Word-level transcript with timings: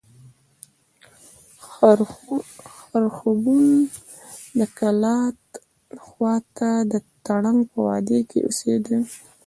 خرښبون 2.91 3.65
د 4.59 4.59
کلات 4.77 5.41
خوا 6.05 6.35
ته 6.57 6.69
د 6.91 6.93
ترنک 7.25 7.61
په 7.71 7.77
وادي 7.87 8.19
کښي 8.29 8.39
اوسېدئ. 8.43 8.99